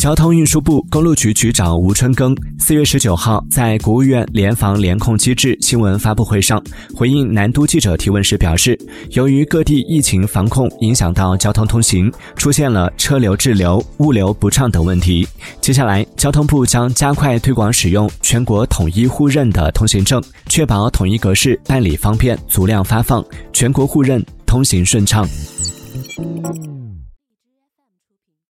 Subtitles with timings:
[0.00, 6.58] 交通运输部公路局局长吴春耕四月十九号在国务院联防联控机制新闻发布会上
[6.96, 8.78] 回应南都记者提问时表示
[9.10, 15.28] 由于各地疫情防控影响到交通通行出现了车流滞留物流不畅等问题。
[15.60, 23.22] 接下来交通部将加快推广使用全国统一互认的通行证确保统一格式办理方便足量发放
[23.52, 25.28] 全国互认通行顺畅。